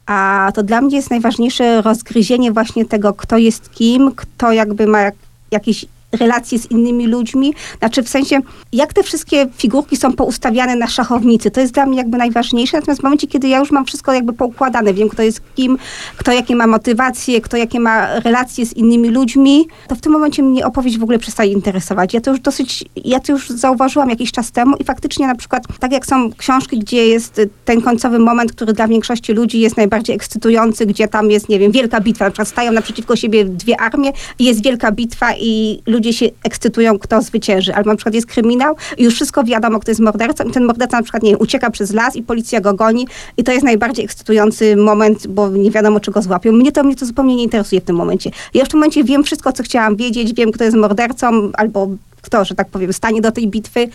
[0.06, 5.00] A to dla mnie jest najważniejsze rozgryzienie właśnie tego, kto jest kim, kto jakby ma
[5.00, 5.14] jak,
[5.50, 5.86] jakieś
[6.16, 7.54] relacje z innymi ludźmi.
[7.78, 8.40] Znaczy w sensie,
[8.72, 12.76] jak te wszystkie figurki są poustawiane na szachownicy, to jest dla mnie jakby najważniejsze.
[12.76, 15.78] Natomiast w momencie, kiedy ja już mam wszystko jakby poukładane, wiem kto jest kim,
[16.16, 20.42] kto jakie ma motywacje, kto jakie ma relacje z innymi ludźmi, to w tym momencie
[20.42, 22.14] mnie opowieść w ogóle przestaje interesować.
[22.14, 25.62] Ja to już dosyć, ja to już zauważyłam jakiś czas temu i faktycznie na przykład,
[25.80, 30.16] tak jak są książki, gdzie jest ten końcowy moment, który dla większości ludzi jest najbardziej
[30.16, 34.12] ekscytujący, gdzie tam jest, nie wiem, wielka bitwa, na przykład stają naprzeciwko siebie dwie armie
[34.38, 37.74] i jest wielka bitwa i ludzie się ekscytują, kto zwycięży.
[37.74, 40.96] Albo na przykład jest kryminał i już wszystko wiadomo, kto jest mordercą i ten morderca
[40.96, 44.04] na przykład, nie wiem, ucieka przez las i policja go goni i to jest najbardziej
[44.04, 46.52] ekscytujący moment, bo nie wiadomo, czy go złapią.
[46.52, 48.30] Mnie to, mnie to zupełnie nie interesuje w tym momencie.
[48.54, 51.88] Ja w tym momencie wiem wszystko, co chciałam wiedzieć, wiem, kto jest mordercą albo
[52.22, 53.88] kto, że tak powiem, stanie do tej bitwy.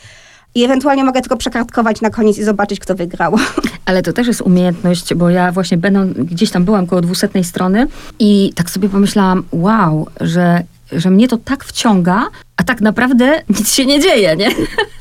[0.55, 3.35] I ewentualnie mogę tylko przekartkować na koniec i zobaczyć, kto wygrał.
[3.85, 7.87] Ale to też jest umiejętność, bo ja właśnie będę, gdzieś tam byłam koło dwusetnej strony
[8.19, 12.27] i tak sobie pomyślałam, wow, że że mnie to tak wciąga,
[12.61, 14.49] a tak naprawdę nic się nie dzieje, nie?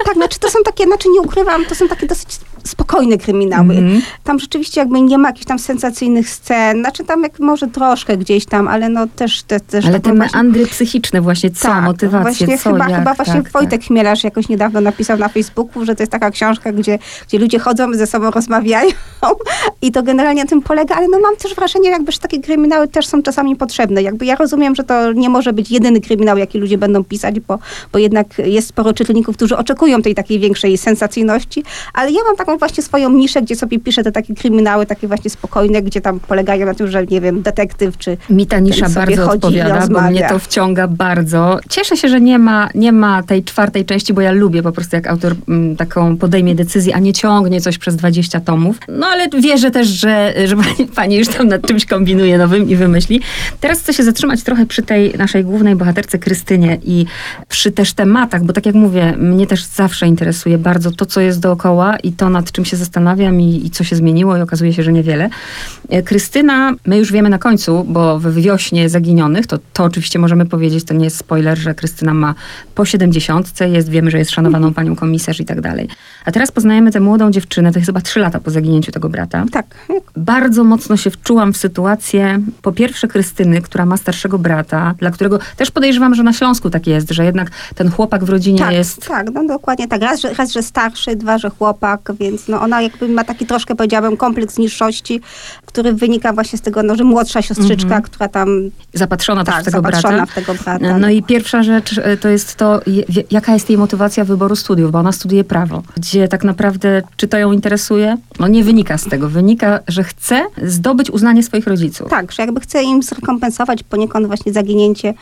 [0.05, 2.29] Tak, znaczy to są takie, znaczy nie ukrywam, to są takie dosyć
[2.65, 3.75] spokojne kryminały.
[3.75, 4.01] Mm.
[4.25, 8.47] Tam rzeczywiście jakby nie ma jakichś tam sensacyjnych scen, znaczy tam jak może troszkę gdzieś
[8.47, 9.43] tam, ale no też...
[9.43, 10.67] Te, też ale te meandry właśnie...
[10.67, 13.89] psychiczne właśnie, co, tak, motywacje, właśnie co, chyba, jak, chyba właśnie tak, Wojtek tak.
[13.89, 17.95] Chmielarz jakoś niedawno napisał na Facebooku, że to jest taka książka, gdzie, gdzie ludzie chodzą,
[17.95, 18.91] ze sobą rozmawiają
[19.83, 22.89] i to generalnie na tym polega, ale no mam też wrażenie, jakby, że takie kryminały
[22.89, 24.03] też są czasami potrzebne.
[24.03, 27.59] Jakby ja rozumiem, że to nie może być jedyny kryminał, jaki ludzie będą pisać, bo,
[27.93, 32.59] bo jednak jest sporo czytelników, którzy oczekują tej takiej większej sensacyjności, ale ja mam taką
[32.59, 36.67] właśnie swoją niszę, gdzie sobie piszę te takie kryminały, takie właśnie spokojne, gdzie tam polegają
[36.67, 38.17] na tym, że nie wiem, detektyw czy...
[38.31, 41.59] Mi ta nisza bardzo odpowiada, bo mnie to wciąga bardzo.
[41.69, 44.97] Cieszę się, że nie ma, nie ma tej czwartej części, bo ja lubię po prostu
[44.97, 48.79] jak autor m, mm, taką podejmie decyzję, a nie ciągnie coś przez 20 tomów.
[48.89, 52.77] No ale wierzę też, że, że pani, pani już tam nad czymś kombinuje nowym i
[52.77, 53.21] wymyśli.
[53.61, 57.07] Teraz chcę się zatrzymać trochę przy tej naszej głównej bohaterce Krystynie i
[57.49, 61.41] przy też tematach, bo tak jak mówię, mnie też zawsze interesuje bardzo to, co jest
[61.41, 64.83] dookoła i to, nad czym się zastanawiam i, i co się zmieniło i okazuje się,
[64.83, 65.31] że niewiele.
[65.89, 70.47] E, Krystyna, my już wiemy na końcu, bo w wiośnie zaginionych, to, to oczywiście możemy
[70.47, 72.35] powiedzieć, to nie jest spoiler, że Krystyna ma
[72.75, 75.89] po 70, jest, wiemy, że jest szanowaną panią komisarz i tak dalej.
[76.25, 79.45] A teraz poznajemy tę młodą dziewczynę, to jest chyba trzy lata po zaginięciu tego brata.
[79.53, 79.67] Tak.
[80.17, 85.39] Bardzo mocno się wczułam w sytuację, po pierwsze Krystyny, która ma starszego brata, dla którego
[85.57, 89.07] też podejrzewam, że na Śląsku tak jest, że jednak ten chłopak w rodzinie tak, jest...
[89.07, 90.03] Tak, no dokładnie tak.
[90.03, 93.75] Raz że, raz, że starszy, dwa, że chłopak, więc no ona jakby ma taki troszkę,
[93.75, 95.21] powiedziałabym, kompleks niższości,
[95.67, 98.03] który wynika właśnie z tego, no, że młodsza siostrzyczka, -hmm.
[98.03, 98.49] która tam...
[98.95, 100.33] Zapatrzona tak, też w tego zapatrzona brata.
[100.33, 100.79] w tego brata.
[100.81, 102.81] No, no i pierwsza rzecz e, to jest to,
[103.31, 107.39] jaka jest jej motywacja wyboru studiów, bo ona studiuje prawo, gdzie tak naprawdę, czy to
[107.39, 108.17] ją interesuje?
[108.39, 109.29] No nie wynika z tego.
[109.29, 112.11] Wynika, że chce zdobyć uznanie swoich rodziców.
[112.11, 115.15] Tak, że jakby chce im zrekompensować poniekąd właśnie zaginięcie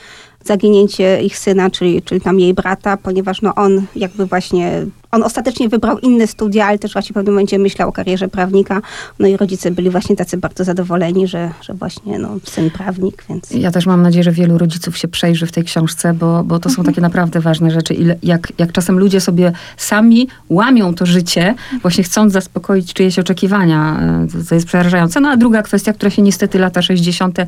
[0.45, 5.69] zaginięcie ich syna, czyli, czyli tam jej brata, ponieważ no on jakby właśnie on ostatecznie
[5.69, 8.83] wybrał inne studia, ale też właśnie w pewnym momencie myślał o karierze prawnika.
[9.19, 13.51] No i rodzice byli właśnie tacy bardzo zadowoleni, że, że właśnie no, syn prawnik, więc...
[13.51, 16.71] Ja też mam nadzieję, że wielu rodziców się przejrzy w tej książce, bo, bo to
[16.71, 17.95] są takie naprawdę ważne rzeczy.
[17.95, 24.01] Ile, jak, jak czasem ludzie sobie sami łamią to życie, właśnie chcąc zaspokoić czyjeś oczekiwania,
[24.33, 25.21] to, to jest przerażające.
[25.21, 27.39] No a druga kwestia, która się niestety lata 60.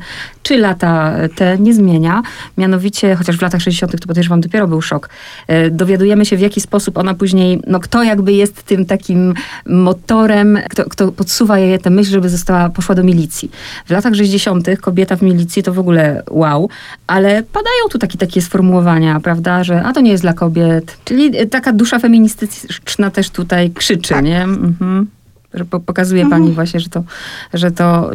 [0.43, 2.21] czy lata te nie zmienia,
[2.57, 4.01] mianowicie, chociaż w latach 60.
[4.01, 5.09] to podejrzewam dopiero był szok,
[5.47, 9.33] e, dowiadujemy się w jaki sposób ona później no kto jakby jest tym takim
[9.65, 13.51] motorem, kto, kto podsuwa jej tę myśl, żeby została, poszła do milicji.
[13.85, 14.67] W latach 60.
[14.81, 16.69] kobieta w milicji to w ogóle wow,
[17.07, 20.97] ale padają tu takie, takie sformułowania, prawda, że a to nie jest dla kobiet.
[21.05, 24.25] Czyli taka dusza feministyczna też tutaj krzyczy, tak.
[24.25, 24.43] nie?
[24.43, 25.07] Mhm.
[25.53, 26.41] Że pokazuje mhm.
[26.41, 27.03] pani właśnie, że to,
[27.53, 28.11] że to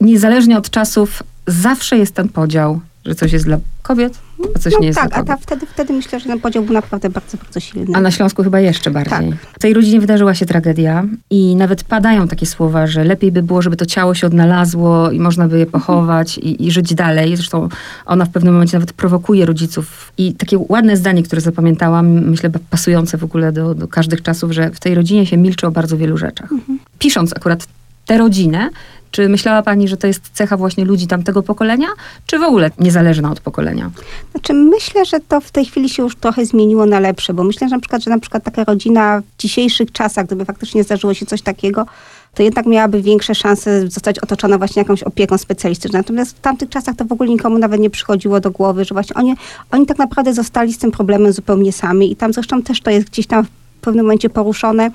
[0.00, 4.18] niezależnie od czasów zawsze jest ten podział, że coś jest dla kobiet,
[4.56, 5.30] a coś no nie jest tak, dla kobiet.
[5.32, 7.86] a ta, wtedy, wtedy myślę, że ten podział był naprawdę bardzo, bardzo silny.
[7.94, 9.30] A na Śląsku chyba jeszcze bardziej.
[9.30, 9.38] Tak.
[9.52, 13.62] W tej rodzinie wydarzyła się tragedia i nawet padają takie słowa, że lepiej by było,
[13.62, 16.54] żeby to ciało się odnalazło i można by je pochować mhm.
[16.54, 17.36] i, i żyć dalej.
[17.36, 17.68] Zresztą
[18.06, 20.12] ona w pewnym momencie nawet prowokuje rodziców.
[20.18, 24.70] I takie ładne zdanie, które zapamiętałam, myślę pasujące w ogóle do, do każdych czasów, że
[24.70, 26.52] w tej rodzinie się milczy o bardzo wielu rzeczach.
[26.52, 26.78] Mhm.
[26.98, 27.66] Pisząc akurat
[28.06, 28.70] tę rodzinę,
[29.12, 31.88] czy myślała Pani, że to jest cecha właśnie ludzi tamtego pokolenia,
[32.26, 33.90] czy w ogóle niezależna od pokolenia?
[34.30, 37.68] Znaczy myślę, że to w tej chwili się już trochę zmieniło na lepsze, bo myślę,
[37.68, 41.26] że na przykład, że na przykład taka rodzina w dzisiejszych czasach, gdyby faktycznie zdarzyło się
[41.26, 41.86] coś takiego,
[42.34, 45.98] to jednak miałaby większe szanse zostać otoczona właśnie jakąś opieką specjalistyczną.
[45.98, 49.16] Natomiast w tamtych czasach to w ogóle nikomu nawet nie przychodziło do głowy, że właśnie
[49.16, 49.34] oni,
[49.70, 53.10] oni tak naprawdę zostali z tym problemem zupełnie sami i tam zresztą też to jest
[53.10, 53.48] gdzieś tam w
[53.80, 54.90] pewnym momencie poruszone,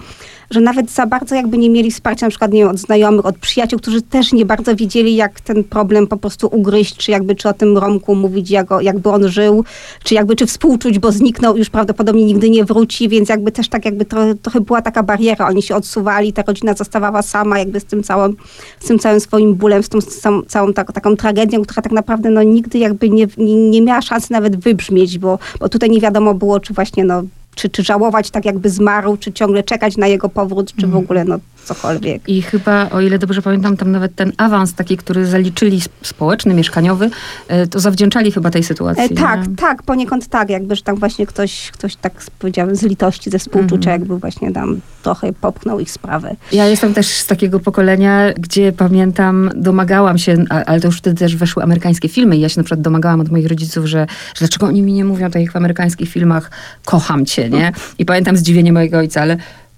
[0.52, 3.38] że nawet za bardzo jakby nie mieli wsparcia na przykład nie wiem, od znajomych, od
[3.38, 7.50] przyjaciół, którzy też nie bardzo wiedzieli, jak ten problem po prostu ugryźć, czy jakby czy
[7.50, 9.64] o tym Romku mówić, jak, jakby on żył,
[10.04, 13.86] czy jakby czy współczuć, bo zniknął już prawdopodobnie nigdy nie wróci, więc jakby też tak
[13.86, 14.06] jakby
[14.42, 15.48] trochę była taka bariera.
[15.48, 18.36] Oni się odsuwali, ta rodzina zostawała sama jakby z tym całym,
[18.80, 22.30] z tym całym swoim bólem, z tą z całą, tak, taką tragedią, która tak naprawdę
[22.30, 26.34] no, nigdy jakby nie, nie, nie miała szansy nawet wybrzmieć, bo, bo tutaj nie wiadomo
[26.34, 27.24] było, czy właśnie no,
[27.58, 31.04] czy, czy żałować tak jakby zmarł, czy ciągle czekać na jego powrót, czy w mhm.
[31.04, 32.30] ogóle no cokolwiek.
[32.30, 37.10] I chyba, o ile dobrze pamiętam, tam nawet ten awans taki, który zaliczyli społeczny, mieszkaniowy,
[37.48, 39.04] e, to zawdzięczali chyba tej sytuacji.
[39.04, 39.56] E, tak, nie?
[39.56, 43.90] tak, poniekąd tak, jakby, że tam właśnie ktoś, ktoś tak powiedziałem z litości, ze współczucia,
[43.90, 44.02] mm.
[44.02, 46.36] jakby właśnie tam trochę popchnął ich sprawę.
[46.52, 51.36] Ja jestem też z takiego pokolenia, gdzie pamiętam, domagałam się, ale to już wtedy też
[51.36, 54.66] weszły amerykańskie filmy i ja się na przykład domagałam od moich rodziców, że, że dlaczego
[54.66, 56.52] oni mi nie mówią tak jak w amerykańskich filmach,
[56.86, 57.72] kocham cię, nie?
[58.00, 59.38] I pamiętam zdziwienie mojego ojca, ale,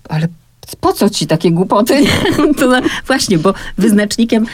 [0.09, 0.27] ale
[0.75, 2.03] po co ci takie głupoty?
[2.59, 2.71] to
[3.07, 4.45] właśnie, bo wyznacznikiem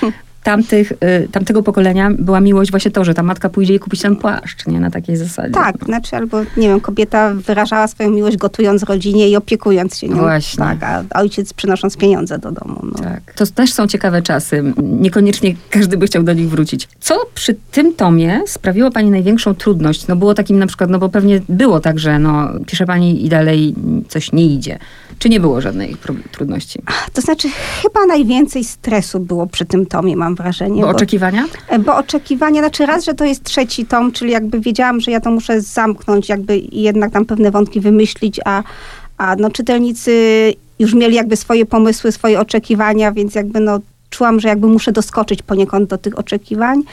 [0.46, 4.16] tamtych, y, tamtego pokolenia była miłość właśnie to, że ta matka pójdzie i kupić ten
[4.16, 4.80] płaszcz, nie?
[4.80, 5.54] Na takiej zasadzie.
[5.54, 5.86] Tak, no.
[5.86, 10.18] znaczy albo, nie wiem, kobieta wyrażała swoją miłość gotując rodzinie i opiekując się nią.
[10.18, 10.60] Właśnie.
[10.60, 12.80] Tak, a ojciec przynosząc pieniądze do domu.
[12.84, 13.00] No.
[13.04, 13.34] Tak.
[13.34, 14.74] To też są ciekawe czasy.
[14.78, 16.88] Niekoniecznie każdy by chciał do nich wrócić.
[17.00, 20.08] Co przy tym tomie sprawiło pani największą trudność?
[20.08, 23.30] No było takim na przykład, no bo pewnie było tak, że no, pisze pani i
[23.30, 23.76] dalej
[24.08, 24.80] coś nie idzie.
[25.20, 25.96] Czy nie było żadnej
[26.32, 26.82] trudności?
[27.14, 27.48] To znaczy,
[27.82, 30.82] chyba najwięcej stresu było przy tym tomie, mam wrażenie.
[30.82, 31.46] Bo oczekiwania?
[31.68, 35.20] E, Bo oczekiwania, znaczy raz, że to jest trzeci tom, czyli jakby wiedziałam, że ja
[35.20, 38.64] to muszę zamknąć, jakby i jednak tam pewne wątki wymyślić, a,
[39.18, 44.48] a no czytelnicy już mieli jakby swoje pomysły, swoje oczekiwania, więc jakby no czułam, że
[44.48, 46.84] jakby muszę doskoczyć poniekąd do tych oczekiwań.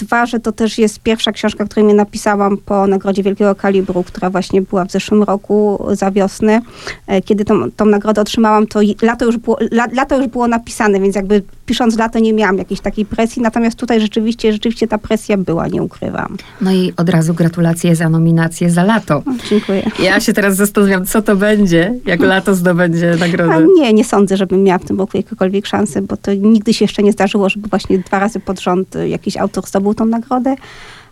[0.00, 4.30] Dwa, że to też jest pierwsza książka, którą ja napisałam po Nagrodzie Wielkiego Kalibru, która
[4.30, 6.60] właśnie była w zeszłym roku za wiosnę.
[7.06, 11.00] E, Kiedy tą, tą nagrodę otrzymałam, to lato już, było, la, lato już było napisane,
[11.00, 15.36] więc jakby pisząc lato nie miałam jakiejś takiej presji, natomiast tutaj rzeczywiście, rzeczywiście ta presja
[15.36, 16.36] była, nie ukrywam.
[16.60, 19.16] No i od razu gratulacje za nominację za lato.
[19.16, 19.82] O, dziękuję.
[20.02, 23.66] Ja się teraz zastanawiam, co to będzie, jak lato zdobędzie A nagrodę.
[23.76, 27.02] nie, nie sądzę, żebym miała w tym roku jakiekolwiek szansę, bo to nigdy się jeszcze
[27.02, 30.54] nie zdarzyło, żeby właśnie dwa razy pod rząd jakiś autor zdobył tą nagrodę.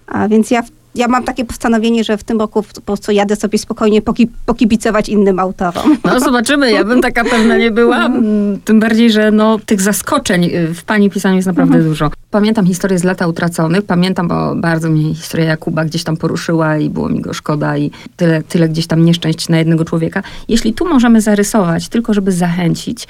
[0.07, 0.63] A więc ja,
[0.95, 5.09] ja mam takie postanowienie, że w tym roku po prostu jadę sobie spokojnie poki, pokibicować
[5.09, 5.97] innym autorom.
[6.05, 8.07] No zobaczymy, ja bym taka pewna nie była.
[8.07, 12.11] Mm, Tym bardziej, że no, tych zaskoczeń y, w pani pisaniu jest naprawdę dużo.
[12.31, 16.91] Pamiętam historię z lata utraconych, pamiętam, bo bardzo mnie historia Jakuba gdzieś tam poruszyła i
[16.91, 20.23] było mi go szkoda i tyle, tyle gdzieś tam nieszczęść na jednego człowieka.
[20.49, 23.09] Jeśli tu możemy zarysować, tylko żeby zachęcić,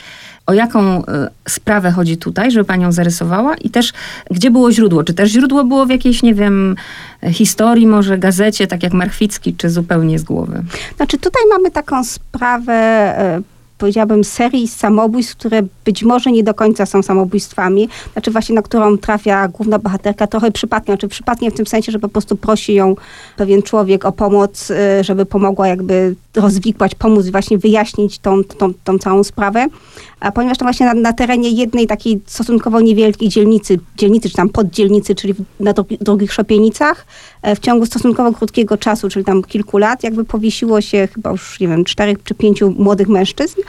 [0.48, 1.04] o jaką y,
[1.48, 3.92] sprawę chodzi tutaj, żeby panią zarysowała i też
[4.30, 5.04] gdzie było źródło?
[5.04, 6.76] Czy też źródło było w jakiejś, nie wiem,
[7.32, 10.62] historii, może gazecie, tak jak Marchwicki, czy zupełnie z głowy?
[10.96, 13.40] Znaczy tutaj mamy taką sprawę, e,
[13.78, 17.88] powiedziałabym, serii samobójstw, które być może nie do końca są samobójstwami.
[18.12, 20.94] Znaczy właśnie na którą trafia główna bohaterka trochę przypadkiem.
[20.94, 22.94] Znaczy przypadkiem w tym sensie, że po prostu prosi ją
[23.36, 28.98] pewien człowiek o pomoc, e, żeby pomogła jakby rozwikłać, pomóc właśnie wyjaśnić tą, tą, tą
[28.98, 29.66] całą sprawę.
[30.20, 34.48] A ponieważ to właśnie na, na terenie jednej takiej stosunkowo niewielkiej dzielnicy, dzielnicy czy tam
[34.48, 37.06] poddzielnicy, czyli na drugi, drugich Szopienicach,
[37.42, 41.60] e, w ciągu stosunkowo krótkiego czasu, czyli tam kilku lat, jakby powiesiło się chyba już,
[41.60, 43.60] nie wiem, czterech czy pięciu młodych mężczyzn.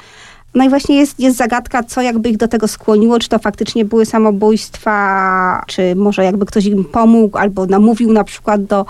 [0.56, 3.86] No i właśnie jest, jest zagadka, co jakby ich do tego skłoniło, czy to faktycznie
[3.86, 8.86] były samobójstwa, czy może jakby ktoś im pomógł albo namówił na przykład do,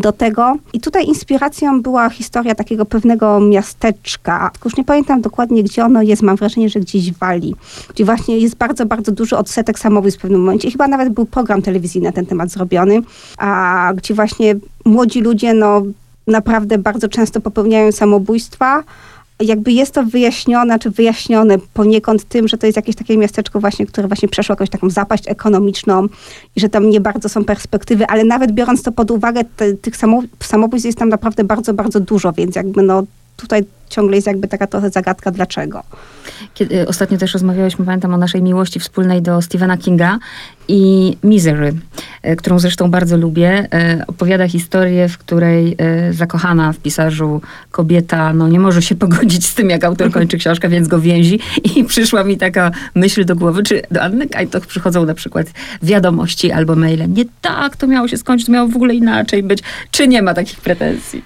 [0.00, 0.56] do tego.
[0.72, 6.02] I tutaj inspiracją była historia takiego pewnego miasteczka, tylko już nie pamiętam dokładnie, gdzie ono
[6.02, 7.54] jest, mam wrażenie, że gdzieś w Walii,
[7.94, 10.70] gdzie właśnie jest bardzo, bardzo duży odsetek samobójstw w pewnym momencie.
[10.70, 13.02] Chyba nawet był program telewizyjny na ten temat zrobiony,
[13.38, 15.82] a gdzie właśnie młodzi ludzie, no
[16.26, 18.82] naprawdę bardzo często popełniają samobójstwa,
[19.44, 23.86] jakby jest to wyjaśnione, czy wyjaśnione poniekąd tym, że to jest jakieś takie miasteczko właśnie,
[23.86, 26.06] które właśnie przeszło jakąś taką zapaść ekonomiczną
[26.56, 29.96] i że tam nie bardzo są perspektywy, ale nawet biorąc to pod uwagę, te, tych
[29.96, 33.02] samo, samobójstw jest tam naprawdę bardzo, bardzo dużo, więc jakby no
[33.36, 35.82] tutaj ciągle jest jakby taka trochę zagadka dlaczego.
[36.54, 40.18] Kiedy, ostatnio też rozmawiałyśmy, pamiętam, o naszej miłości wspólnej do Stephena Kinga
[40.68, 41.72] i Misery,
[42.22, 43.68] e, którą zresztą bardzo lubię.
[43.74, 49.46] E, Opowiada historię, w której e, zakochana w pisarzu kobieta no, nie może się pogodzić
[49.46, 51.40] z tym, jak autor kończy książkę, więc go więzi.
[51.76, 55.46] I przyszła mi taka myśl do głowy, czy do Anny Kajtoch przychodzą na przykład
[55.82, 57.12] wiadomości albo maile.
[57.12, 59.62] Nie tak, to miało się skończyć, to miało w ogóle inaczej być.
[59.90, 61.24] Czy nie ma takich pretensji?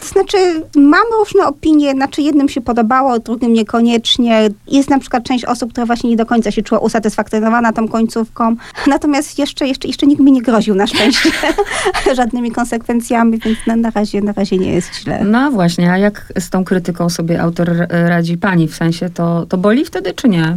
[0.00, 0.36] To znaczy,
[0.76, 4.48] mam różne opinie, znaczy jednym się podobało, drugim niekoniecznie.
[4.66, 8.56] Jest na przykład część osób, która właśnie nie do końca się czuła usatysfakcjonowana tą końcówką.
[8.86, 11.30] Natomiast jeszcze, jeszcze, jeszcze nikt mi nie groził na szczęście
[12.20, 15.24] żadnymi konsekwencjami, więc na, na, razie, na razie nie jest źle.
[15.24, 18.68] No właśnie, a jak z tą krytyką sobie autor radzi pani?
[18.68, 20.56] W sensie to, to boli wtedy, czy nie?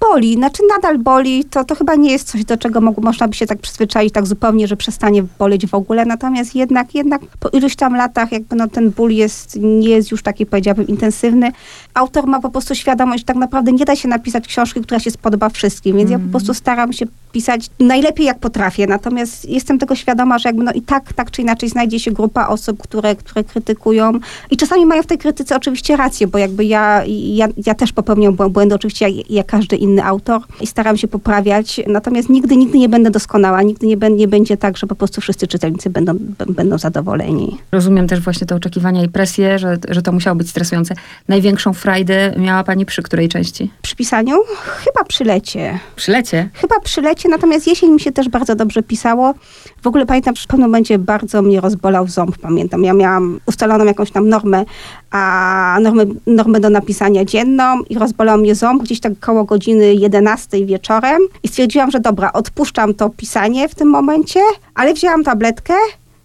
[0.00, 3.34] Boli, znaczy nadal boli, to, to chyba nie jest coś, do czego mo- można by
[3.34, 7.76] się tak przyzwyczaić tak zupełnie, że przestanie boleć w ogóle, natomiast jednak, jednak po iluś
[7.76, 11.52] tam latach jakby no ten ból jest, nie jest już taki powiedziałabym intensywny.
[11.94, 15.10] Autor ma po prostu świadomość, że tak naprawdę nie da się napisać książki, która się
[15.10, 19.94] spodoba wszystkim, więc ja po prostu staram się pisać najlepiej jak potrafię, natomiast jestem tego
[19.94, 23.44] świadoma, że jakby no i tak, tak czy inaczej znajdzie się grupa osób, które, które
[23.44, 24.12] krytykują.
[24.50, 28.36] I czasami mają w tej krytyce oczywiście rację, bo jakby ja, ja, ja też popełniam
[28.36, 28.74] błę- błędy.
[28.74, 33.10] Oczywiście jak, jak każdy inny autor i staram się poprawiać, natomiast nigdy, nigdy nie będę
[33.10, 37.56] doskonała, nigdy nie, nie będzie tak, że po prostu wszyscy czytelnicy będą, b- będą zadowoleni.
[37.72, 40.94] Rozumiem też właśnie te oczekiwania i presję, że, że to musiało być stresujące.
[41.28, 43.70] Największą frajdę miała pani przy której części?
[43.82, 44.36] Przy pisaniu
[44.84, 45.78] chyba przy lecie.
[45.96, 46.48] Przy lecie?
[46.54, 49.34] Chyba przy lecie, natomiast jesień mi się też bardzo dobrze pisało.
[49.82, 52.84] W ogóle pamiętam, że w pewnym momencie bardzo mnie rozbolał ząb, pamiętam.
[52.84, 54.64] Ja miałam ustaloną jakąś tam normę,
[55.10, 59.94] a normę, normę do napisania dzienną i rozbolał mnie ząb gdzieś tak koło godziny godziny
[59.94, 64.40] 11 wieczorem i stwierdziłam, że dobra, odpuszczam to pisanie w tym momencie,
[64.74, 65.74] ale wzięłam tabletkę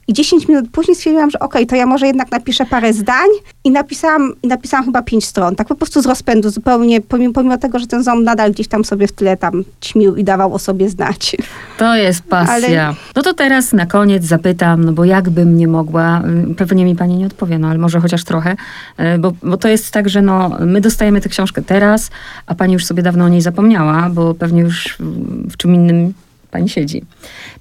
[0.07, 3.27] i 10 minut później stwierdziłam, że okej, okay, to ja może jednak napiszę parę zdań
[3.63, 5.55] i napisałam, i napisałam chyba pięć stron.
[5.55, 8.85] Tak po prostu z rozpędu, zupełnie, pomimo, pomimo tego, że ten ząb nadal gdzieś tam
[8.85, 11.35] sobie w tyle tam ćmił i dawał o sobie znać.
[11.77, 12.87] To jest pasja.
[12.87, 12.95] Ale...
[13.15, 17.17] No to teraz na koniec zapytam, no bo jakbym nie mogła, y, pewnie mi pani
[17.17, 18.55] nie odpowie, no ale może chociaż trochę,
[18.99, 22.11] y, bo, bo to jest tak, że no, my dostajemy tę książkę teraz,
[22.47, 24.97] a pani już sobie dawno o niej zapomniała, bo pewnie już
[25.51, 26.13] w czym innym
[26.55, 27.01] pani siedzi.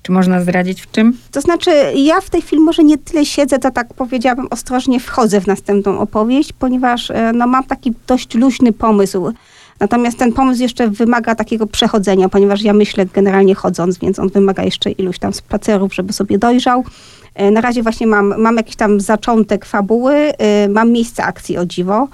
[0.02, 1.16] Czy można zdradzić w czym?
[1.30, 5.40] To znaczy, ja w tej chwili może nie tyle siedzę, to tak powiedziałabym ostrożnie wchodzę
[5.40, 9.33] w następną opowieść, ponieważ e, no, mam taki dość luźny pomysł.
[9.80, 14.62] Natomiast ten pomysł jeszcze wymaga takiego przechodzenia, ponieważ ja myślę generalnie chodząc, więc on wymaga
[14.62, 16.85] jeszcze iluś tam spacerów, żeby sobie dojrzał.
[17.35, 21.66] E, na razie właśnie mam, mam jakiś tam zaczątek fabuły, e, mam miejsce akcji o
[21.66, 22.09] dziwo,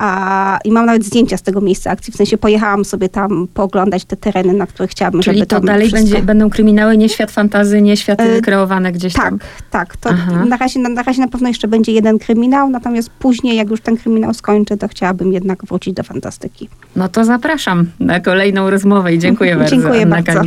[0.00, 4.04] a, I mam nawet zdjęcia z tego miejsca akcji, w sensie pojechałam sobie tam pooglądać
[4.04, 6.10] te tereny, na które chciałabym, Czyli żeby to dalej wszystko...
[6.10, 9.38] będzie, będą kryminały, nie świat fantazy, nie światy e, kreowane gdzieś tak, tam?
[9.70, 10.16] Tak, tak.
[10.48, 13.80] Na, razie, na, na razie na pewno jeszcze będzie jeden kryminał, natomiast później, jak już
[13.80, 16.68] ten kryminał skończę, to chciałabym jednak wrócić do fantastyki.
[16.96, 19.70] No to zapraszam na kolejną rozmowę i dziękuję bardzo.
[19.76, 20.42] Dziękuję bardzo.